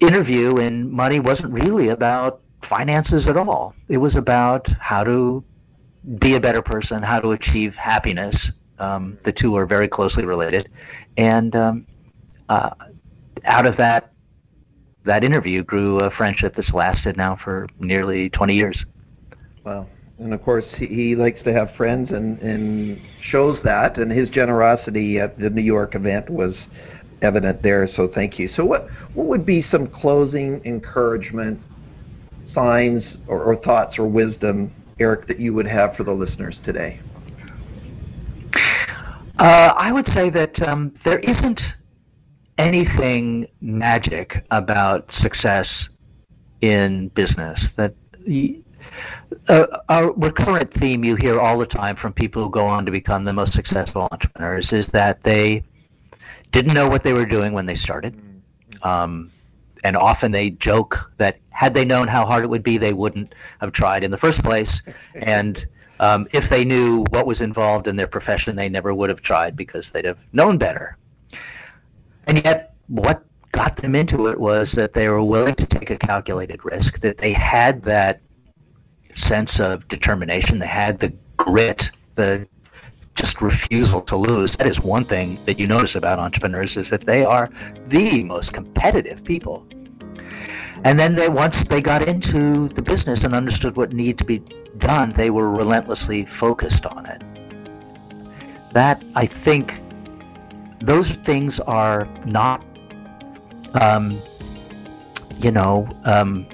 [0.00, 3.74] interview in Money wasn't really about finances at all.
[3.88, 5.44] It was about how to
[6.18, 8.34] be a better person, how to achieve happiness.
[8.78, 10.70] Um, the two are very closely related.
[11.18, 11.86] And um,
[12.48, 12.70] uh,
[13.44, 14.12] out of that
[15.04, 18.84] that interview grew a friendship that's lasted now for nearly 20 years.
[19.64, 19.86] Wow.
[20.18, 23.96] And of course, he, he likes to have friends and, and shows that.
[23.96, 26.54] And his generosity at the New York event was
[27.22, 27.88] evident there.
[27.96, 28.48] So thank you.
[28.54, 31.58] So, what, what would be some closing encouragement,
[32.54, 37.00] signs, or, or thoughts or wisdom, Eric, that you would have for the listeners today?
[39.38, 41.60] Uh, I would say that um, there isn't
[42.60, 45.68] anything magic about success
[46.60, 47.64] in business.
[47.76, 47.94] That
[49.48, 52.90] uh, a recurrent theme you hear all the time from people who go on to
[52.90, 55.62] become the most successful entrepreneurs is that they
[56.52, 58.14] didn't know what they were doing when they started.
[58.14, 58.88] Mm-hmm.
[58.88, 59.30] Um,
[59.82, 63.34] and often they joke that had they known how hard it would be, they wouldn't
[63.60, 64.70] have tried in the first place.
[65.14, 65.66] and
[66.00, 69.56] um, if they knew what was involved in their profession, they never would have tried
[69.56, 70.98] because they'd have known better.
[72.26, 75.98] And yet, what got them into it was that they were willing to take a
[75.98, 78.20] calculated risk, that they had that
[79.28, 81.82] sense of determination, they had the grit,
[82.16, 82.46] the
[83.16, 84.54] just refusal to lose.
[84.58, 87.50] That is one thing that you notice about entrepreneurs is that they are
[87.88, 89.66] the most competitive people.
[90.84, 94.38] And then they once they got into the business and understood what needed to be
[94.78, 97.22] done, they were relentlessly focused on it.
[98.72, 99.72] That I think
[100.80, 102.64] those things are not,
[103.74, 104.20] um,
[105.38, 106.46] you know, um,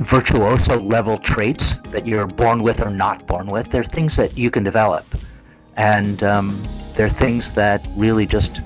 [0.00, 3.70] virtuoso level traits that you're born with or not born with.
[3.70, 5.04] They're things that you can develop,
[5.76, 6.62] and um,
[6.96, 8.60] they're things that really just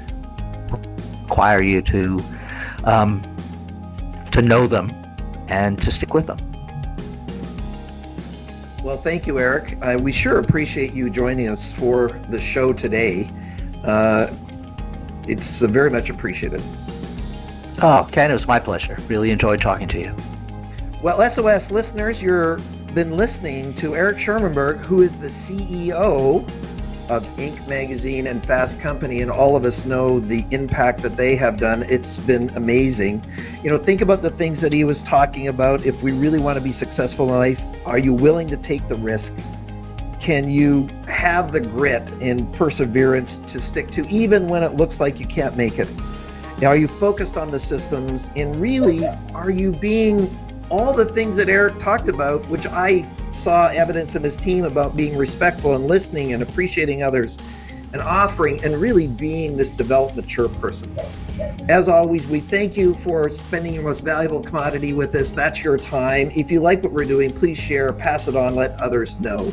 [1.23, 2.19] require you to
[2.85, 3.23] um,
[4.33, 4.91] to know them
[5.49, 6.39] and to stick with them.
[8.85, 9.77] Well, thank you, Eric.
[9.83, 13.31] Uh, we sure appreciate you joining us for the show today.
[13.85, 14.33] Uh,
[15.29, 16.63] it's uh, very much appreciated.
[17.81, 18.97] Oh, Ken, it was my pleasure.
[19.07, 20.15] Really enjoyed talking to you.
[21.01, 26.43] Well, SOS listeners, you've been listening to Eric Schurenberg, who is the CEO
[27.09, 27.67] of Inc.
[27.69, 31.85] Magazine and Fast Company, and all of us know the impact that they have done.
[31.85, 33.25] It's been amazing.
[33.63, 35.87] You know, think about the things that he was talking about.
[35.87, 38.97] If we really want to be successful in life, are you willing to take the
[38.97, 39.31] risk?
[40.21, 45.21] Can you have the grit and perseverance to stick to, even when it looks like
[45.21, 45.89] you can't make it?
[46.61, 48.21] Now, are you focused on the systems?
[48.35, 50.29] And really, are you being
[50.71, 53.09] all the things that Eric talked about, which I
[53.45, 57.31] saw evidence in his team about being respectful and listening and appreciating others
[57.93, 60.95] and offering and really being this developed, mature person.
[61.69, 65.29] As always, we thank you for spending your most valuable commodity with us.
[65.35, 66.33] That's your time.
[66.35, 69.53] If you like what we're doing, please share, pass it on, let others know.